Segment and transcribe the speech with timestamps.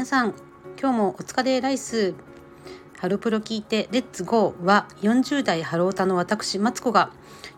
[0.00, 0.34] 皆さん
[0.80, 2.14] 今日もお疲れライス。
[2.98, 7.10] ハロプロ聞いてレッツゴーは40代ハロータの私マツコが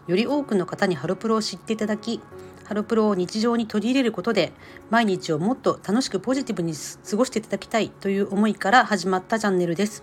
[0.08, 2.20] より多くの方にハロプロを知っていただき
[2.64, 4.52] ハロプロを日常に取り入れることで
[4.90, 6.74] 毎日をもっと楽しくポジティブに
[7.08, 10.02] 過ごしていただきたいという思いから始まったチャンネルです。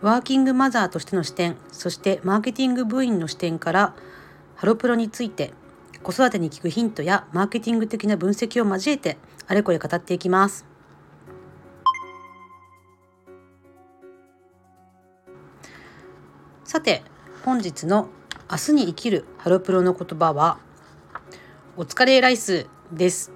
[0.00, 3.94] ワーキングマザーとしての視点そしてマーケティング部員の視点から
[4.54, 5.52] ハロプロについて
[6.02, 10.75] 子育てに効くヒントやマーケティング的な分析を交えてあれこれ語っていきます。
[16.66, 17.04] さて
[17.44, 18.08] 本日の
[18.50, 20.58] 明日に生きるハロプロの言葉は
[21.76, 23.30] お疲れライスです、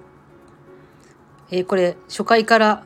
[1.49, 2.83] えー、これ初回から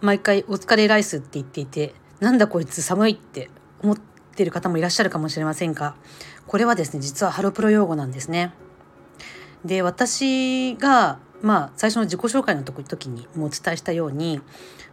[0.00, 3.50] 毎回お疲れライスって言っていてなんだこいつ寒いって
[3.82, 3.98] 思っ
[4.36, 5.96] てる方もいらっしゃるかもしれませんが
[6.46, 8.54] これはですね実はハロプロ用語なんですね。
[9.64, 14.40] で私がまあ最初の自己紹介の時にもお伝えしたように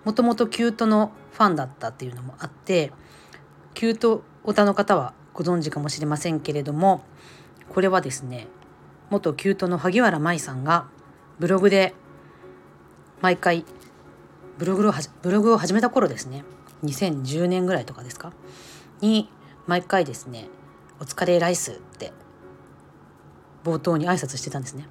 [0.04, 2.92] もともとキュートのファンだったっていうのもあって
[3.76, 7.04] キュートオタの方はご存知かもしれませんけれども
[7.70, 8.48] これはですね
[9.10, 10.88] 元キュートの萩原舞さんが
[11.40, 11.94] ブログで
[13.22, 13.66] 毎回
[14.58, 16.46] ブログをブログを始めた頃ですね
[16.86, 18.32] 2010年ぐらいとかですか
[19.02, 19.30] に
[19.68, 20.48] 毎回ですね
[21.02, 22.14] 「お疲れライス」って
[23.66, 24.88] 冒頭に挨拶してたんですね。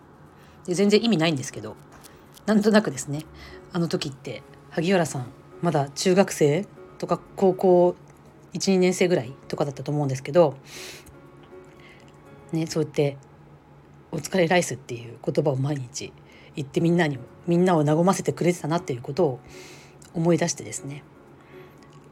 [0.66, 1.76] で全然意味ないんですけど
[2.44, 3.24] なんとなくですね
[3.72, 5.26] あの時って萩原さん
[5.62, 6.66] まだ中学生
[6.98, 7.96] とか高校
[8.54, 10.56] 12年生ぐらいとかだったと思うんですけど、
[12.52, 13.16] ね、そうやって
[14.12, 16.12] 「お疲れライス」っていう言葉を毎日
[16.56, 19.40] 言ってみんなにみんなを和ませてくれてたなっていうことを
[20.14, 21.02] 思い出してですね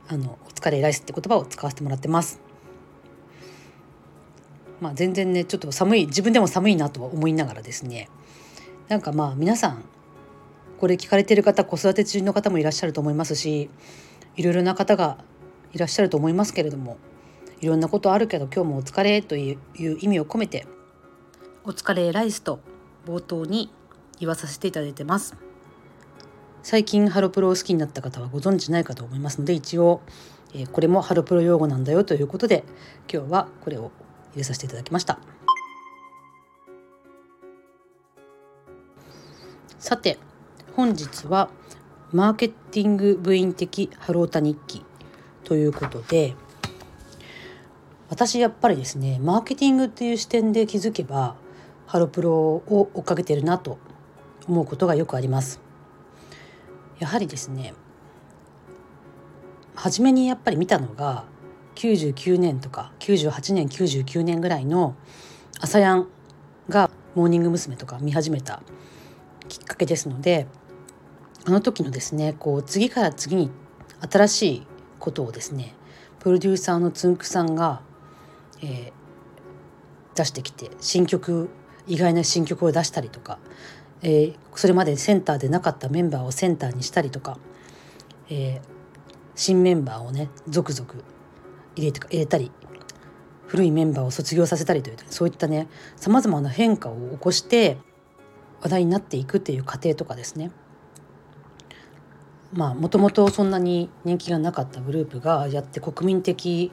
[0.09, 2.41] あの「お疲れライス」って言葉を使わせてもらってます。
[4.81, 8.09] まあ、全然ねちょっと寒い自分でも寒いなとは思いながらですね
[8.89, 9.85] なんかまあ皆さん
[10.81, 13.71] これ聞かれてる方子育て中の方もいらっしゃると思いますし
[14.35, 15.19] いろいろな方が
[15.73, 16.99] いらっしゃると思いますけれども
[17.61, 19.59] いろんなことあるけど今日もお疲れという
[20.01, 20.67] 意味を込めて
[21.65, 22.61] お疲れライスと
[23.07, 23.71] 冒頭に
[24.19, 25.37] 言わさせていただいてます。
[26.63, 30.01] 最近ハロプロを好きになった方はご存知ないかと思いますので一応、
[30.55, 32.63] え、これもハロプロ用語なんだよということで
[33.13, 33.91] 今日はこれを
[34.33, 35.19] 入れさせていただきました。
[39.79, 40.19] さて
[40.77, 41.51] 本日は
[42.13, 44.85] マーケティング部員的ハロータ日記。
[45.45, 46.35] ということで
[48.09, 51.35] 私やっぱりですねマーケティングっていう視点で気づけば
[51.87, 53.79] ハロプロを追っかけてるなと
[54.49, 55.61] 思うことがよくあります
[56.99, 57.75] やはりですね
[59.75, 61.25] 初めにやっぱり見たのが
[61.75, 64.95] 99年とか98年99年ぐらいの
[65.61, 66.09] 朝やん
[66.69, 67.77] がモーニング娘。
[67.77, 68.63] とか見始めた
[69.49, 70.47] きっかけですので
[71.45, 73.51] あの時のですねこう次から次に
[74.11, 74.67] 新しい
[75.03, 75.75] ことをですね
[76.21, 77.83] プロデューサーのつんくさんが、
[78.63, 81.51] えー、出してきて新曲
[81.89, 83.39] 意外な新曲を出したりとか、
[84.03, 87.39] えー、それまでセンターでなかったメンバーをセンターにしたりとか、
[88.31, 88.61] えー、
[89.35, 90.89] 新メンバーをね続々
[91.75, 92.53] 入れて入れたり
[93.49, 97.79] 古いメンバーを卒業させたりというそういったねさまざまな変化を起こして
[98.61, 100.53] 話題になっていくっていう過程とかですね。
[102.53, 106.71] もともとそんなに人気がなかったグループがやって国民的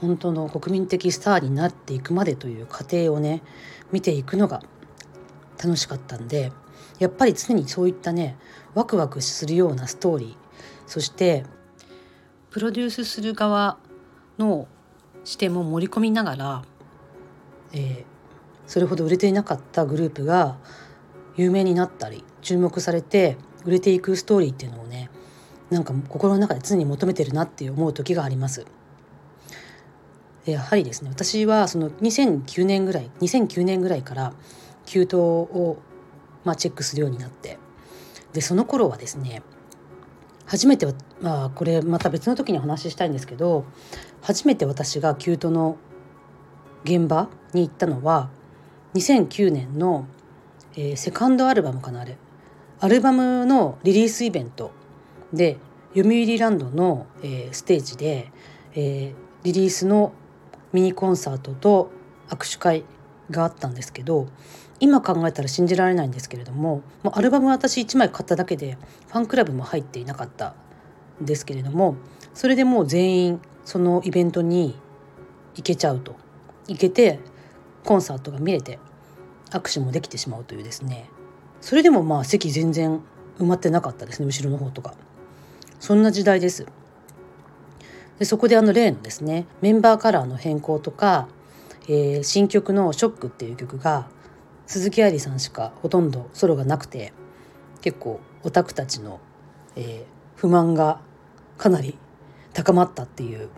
[0.00, 3.42] 本当の国民的スターになっていくまでという過程をね
[3.92, 4.62] 見ていくのが
[5.62, 6.50] 楽しかったんで
[6.98, 8.36] やっぱり常にそういったね
[8.74, 10.36] ワクワクするようなストーリー
[10.86, 11.44] そして
[12.50, 13.78] プロデュースする側
[14.38, 14.66] の
[15.24, 16.62] 視点も盛り込みながら、
[17.72, 18.04] えー、
[18.66, 20.56] それほど売れていなかったグループが
[21.36, 24.85] 有名になったり注目されて売れていくストーリーっていうのを
[25.70, 28.66] なんか心の中で常に求めてるなって思う時があります。
[30.52, 34.32] やはりですね私はその2009年ぐらい2009年ぐらいから
[34.84, 35.78] 急騰を、
[36.44, 37.58] まあ、チェックするようになって
[38.32, 39.42] でその頃はですね
[40.44, 43.64] 初めては、まあ、これまた別の時にお話ししたいんですけど
[44.22, 45.76] 初めて私がキュートの
[46.84, 48.30] 現場に行ったのは
[48.94, 50.06] 2009年の、
[50.76, 52.16] えー、セカンドアルバムかなあれ
[52.78, 54.70] アルバムのリリースイベント
[55.32, 55.58] で
[55.94, 58.30] 読売ランドの、えー、ステージで、
[58.74, 59.14] えー、
[59.44, 60.12] リリースの
[60.72, 61.90] ミニコンサートと
[62.28, 62.84] 握手会
[63.30, 64.28] があったんですけど
[64.78, 68.76] 今考えたら信じられないんですけれどももうアルバム私1枚買っただけで
[69.08, 70.54] ファンクラブも入っていなかった
[71.22, 71.96] んですけれども
[72.34, 74.78] それでもう全員そのイベントに
[75.54, 76.16] 行けちゃうと
[76.68, 77.20] 行けて
[77.84, 78.78] コンサートが見れて
[79.50, 81.08] 握手もできてしまうというですね。
[81.60, 83.00] それでもまあ席全然
[83.38, 84.94] 埋まってなかったですね後ろの方とか。
[85.80, 86.66] そんな時代です。
[88.18, 91.28] でそこであの例のですねメンバーカラーの変更とか、
[91.88, 94.06] えー、新曲の「ショック」っていう曲が
[94.66, 97.12] 鈴木愛理さんしかほとんどソロがなくて
[97.82, 99.20] 結構オタクたちの、
[99.76, 101.00] えー、不満が
[101.58, 101.98] かなり
[102.52, 103.48] 高まったっていう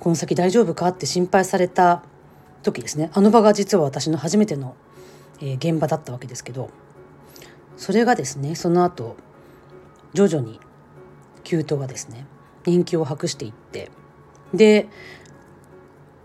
[0.00, 2.02] この先大丈夫かって心配された
[2.62, 3.10] 時ですね。
[3.14, 4.74] あの場が実は私の初めての、
[5.40, 6.70] えー、現場だったわけですけど
[7.76, 9.16] それがですねその後
[10.14, 10.60] 徐々に
[11.44, 12.26] キュートがですね
[12.66, 13.90] 人気を博していって
[14.52, 14.88] で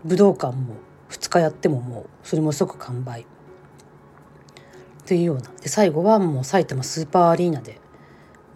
[0.04, 0.76] 武道館も
[1.10, 3.22] 2日やってももうそれも即完売。
[3.22, 5.50] っていうような。
[5.60, 7.80] で最後はもう埼玉スーパーアリーナで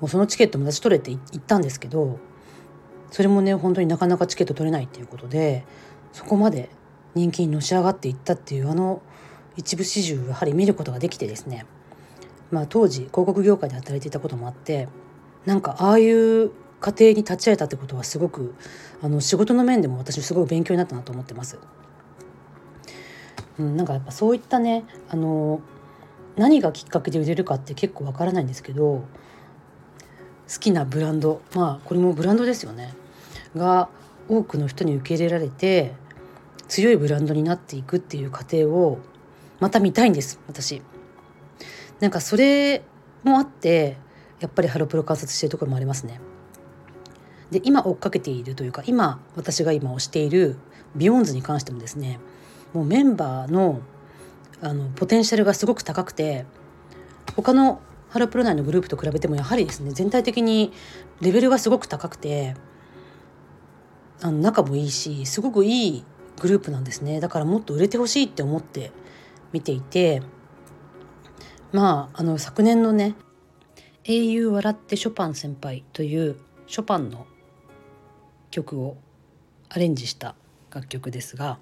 [0.01, 2.21] もうそのチケットも私取れて行ったんですけど
[3.11, 5.65] それもね本当になかなかチケット取れないっていうことで
[6.13, 6.71] そこまで
[7.17, 9.03] 人気にのし上がっていったっていうあの
[9.57, 11.67] 一部始終やはり見ることができてですね
[12.53, 14.89] まあ当時広告業界で働いていたこともあって
[15.47, 16.51] なんかああいう
[16.81, 18.55] 家庭に立ち会えたってことはすごく
[19.03, 21.59] あの仕事の面でも私すごい勉強になったなと思ってます。
[23.59, 25.61] うん、なんかやっぱそういったねあの
[26.37, 29.05] 何がきっかけで売れるかって結構わからないんですけど
[30.53, 32.95] 好きなブランドまあこれもブランドですよね
[33.55, 33.89] が
[34.29, 35.95] 多くの人に受け入れられて
[36.67, 38.99] 強いブランドになっていくっていう過程を
[39.61, 40.83] また見たいんです私。
[42.01, 42.83] なんかそれ
[43.23, 43.97] もあって
[44.45, 46.21] やっぱりハロプロ観察してるところもありますね。
[47.51, 50.57] で今追っかけているというか今私が今推している
[50.97, 52.21] ビヨンズに関してもですね
[52.75, 53.81] もうメンバーの
[54.61, 56.45] あのポテンシャルがすごく高くて
[57.37, 57.81] 他の
[58.11, 60.73] ハロプロ内のグループと比べてもやはりですね全体的に
[61.23, 62.55] レベルがすごく高くて
[64.21, 66.05] あの仲もいいしすごくいい
[66.41, 68.93] グループなんですねだからもっと売れてほしいって思って
[69.53, 70.23] 見ていて
[71.73, 73.15] まああの昨年のね
[74.07, 76.37] 「英雄笑ってショパン先輩」という
[76.67, 77.27] ショパンの
[78.51, 78.99] 曲を
[79.71, 80.35] アレンジした
[80.71, 81.59] 楽曲ですが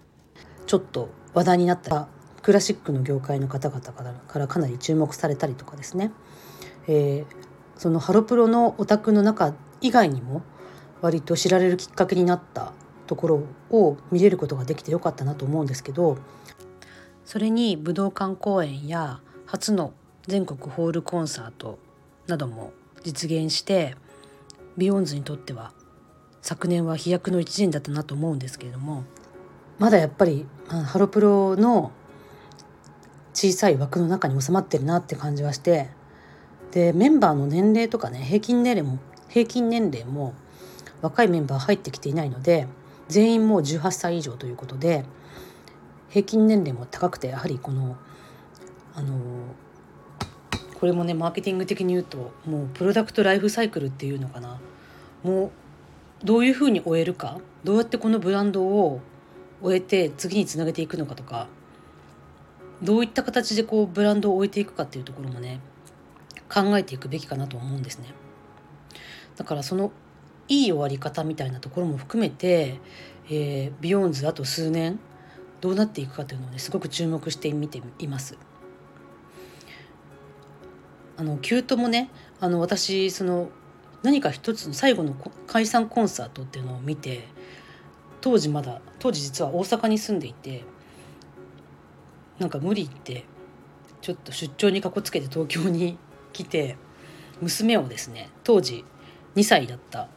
[0.67, 2.09] ちょっと話題になった
[2.43, 6.11] クラシックの業界の方々からかなり注目されたりとかですね、
[6.89, 7.35] えー、
[7.77, 10.43] そのハロプロのオタクの中以外にも
[11.01, 12.73] 割と知られるきっかけになった
[13.07, 16.19] ところを見れることができてよかったなと思うんですけど
[17.25, 19.93] それに武道館公演や初の
[20.27, 21.79] 全国ホールコンサート
[22.33, 22.73] なども
[23.05, 23.95] 実現して
[24.79, 25.73] ビヨンズにとっては
[26.41, 29.05] 昨年は飛躍の一年だったなと思うんですけれども
[29.79, 31.93] まだやっぱりハロプロの
[33.35, 35.91] 小さい枠の中に収まってるなって感じはして
[36.71, 38.99] でメンバーの年齢とかね平均年齢も
[39.29, 40.33] 平均年齢も
[41.03, 42.67] 若いメンバー入ってきていないので
[43.09, 45.05] 全員もう18歳以上ということで
[46.09, 47.97] 平均年齢も高くてやはりこの
[48.95, 49.19] あの
[50.83, 54.59] これもねマーケティング的に言うともうプロダクトライフサイクルっていうのかな
[55.23, 55.53] も
[56.25, 59.01] うどういうふうに終えるかどうやってこのブランドを
[59.63, 61.47] 終えて次につなげていくのかとか
[62.83, 65.61] どういった形でこうブランドを終えていくかっていうところもね
[66.53, 68.09] 考えていくべきかなと思うんですね。
[69.37, 69.93] だからその
[70.49, 72.81] いい終わり方みたいなところも含めて、
[73.31, 74.99] えー、ビヨーンズあと数年
[75.61, 78.37] どうなっていくかというのをねすごく注目して見ています。
[81.23, 82.11] あのキュートもね
[82.41, 83.49] あの私その
[84.03, 85.15] 何か一つの最後の
[85.47, 87.29] 解散コンサートっていうのを見て
[88.21, 90.65] 当時まだ当時実は大阪に住んでいて
[92.41, 93.25] なんか無理って
[94.01, 95.97] ちょっと出張にかこつけて東京に
[96.35, 96.77] 来て
[97.41, 98.85] 娘をですね当時
[99.37, 100.09] 2歳だった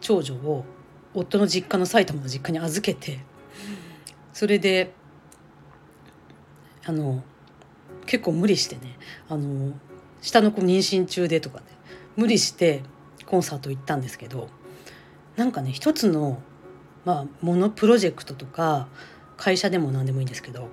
[0.00, 0.64] 長女を
[1.12, 3.18] 夫の実家の埼玉の実家に預けて
[4.32, 4.94] それで
[6.86, 7.22] あの
[8.06, 8.96] 結構無理してね
[9.28, 9.74] あの
[10.20, 11.64] 下の子妊娠中でとかね。
[12.18, 12.82] 無理して
[13.26, 14.48] コンサート行ったんですけど
[15.36, 16.42] なんかね一つの
[17.04, 18.88] まあものプロジェクトとか
[19.36, 20.68] 会社でも何でもいいんですけど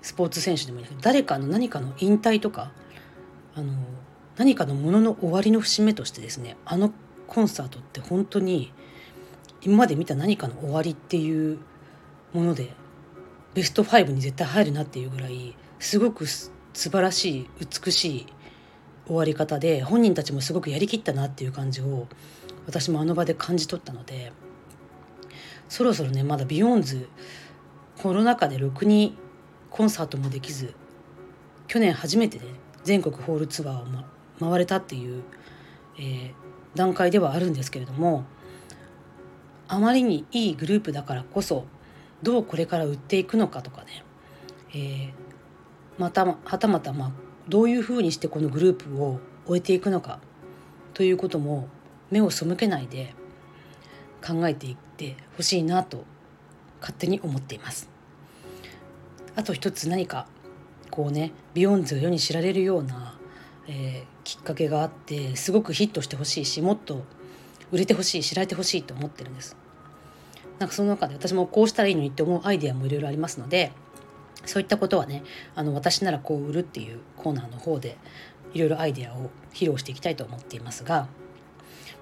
[0.00, 2.70] スポーツ選手でもいいんですけど誰かの何かの引退とか
[3.56, 3.72] あの
[4.36, 6.92] 何かのものの終わりの節目としてですねあの
[7.26, 8.72] コンサートって本当に
[9.62, 11.58] 今まで見た何かの終わりっていう
[12.32, 12.72] もので
[13.54, 17.50] ベスト5に絶対入るなっていうぐらいすごく素晴らしい
[17.84, 18.26] 美しい
[19.10, 22.06] 終わり方で本人たちもすごくやりきったなっていう感じを
[22.66, 24.32] 私もあの場で感じ取ったので
[25.68, 27.08] そろそろねまだビヨーンズ
[27.98, 29.18] コロナ禍でろくに
[29.68, 30.74] コンサートもできず
[31.66, 32.44] 去年初めてね
[32.84, 35.24] 全国ホールツアーを、ま、回れたっていう、
[35.98, 36.32] えー、
[36.76, 38.24] 段階ではあるんですけれども
[39.66, 41.66] あまりにいいグループだからこそ
[42.22, 44.04] どうこれから売っていくのかとかね、
[44.72, 45.12] えー、
[45.98, 50.20] またはたまたまあどういうふうにしてこのグループを終えていくのか
[50.94, 51.68] ということも
[52.10, 53.12] 目を背けないで
[54.24, 56.04] 考えていってほしいなと
[56.80, 57.90] 勝手に思っています。
[59.34, 60.28] あと一つ何か
[60.90, 63.18] こうねビヨンズが世に知られるような、
[63.66, 67.02] えー、きっかけがあってすごくヒットしてほしいしもっと
[67.72, 69.56] 売れてほしい知られてほしいと思ってるんです。
[70.60, 73.72] なんかその中で私もこうしたらいいのにって思うアイデアもいろいろありますので
[74.46, 75.22] そういったことはね
[75.54, 77.96] あの私ならこう売るっていうコーナーの方で
[78.54, 81.08] いろいろアイデアを披露していきたいと思っていますが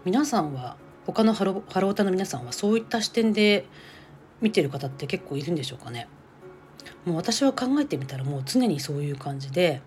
[0.04, 0.76] 皆さんは
[1.06, 3.64] 他のハロハロータの皆さんはそういった視点で
[4.40, 6.06] 見てる方って結構いるんでしょうかね？
[7.04, 9.82] もう私は考えてみたらもう常にそういう感じで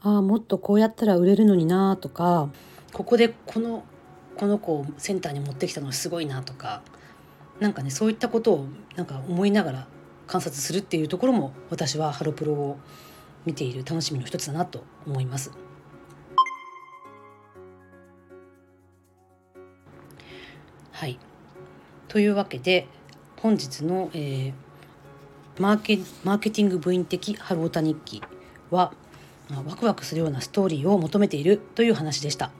[0.00, 2.48] ああもっとこうやったら売れるのになとか
[2.92, 3.84] ここでこの
[4.36, 6.82] この子をセンターに持ってきたのはすごいなとか
[7.58, 8.66] なんかねそういったことを
[8.96, 9.86] なんか思いながら
[10.30, 12.78] 観察するっていうところも私はハロプロを
[13.44, 15.50] 見ている楽しみの一つだなと思います。
[20.92, 21.18] はい
[22.06, 22.86] というわけで
[23.38, 24.52] 本日の、えー、
[25.58, 28.22] マーケマーケティング部員的ハロータ日記
[28.70, 28.92] は、
[29.50, 32.52] あ、ワクワクするようなストーリーを求めているという話でした。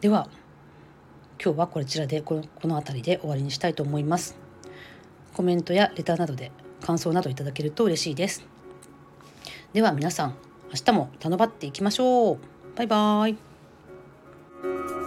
[0.00, 0.28] では
[1.42, 4.51] 今日はこちらでこのこの辺りで終わりにしたいと思います。
[5.34, 8.44] コメントやレターなどで感想などいただけると嬉しいです。
[9.72, 10.34] では皆さん
[10.68, 12.38] 明日も頼ばっていきましょう。
[12.76, 15.01] バイバーイ。